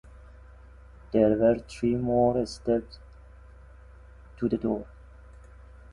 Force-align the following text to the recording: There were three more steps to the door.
There 1.11 1.37
were 1.37 1.59
three 1.69 1.93
more 1.93 2.43
steps 2.47 2.97
to 4.37 4.49
the 4.49 4.57
door. 4.57 4.87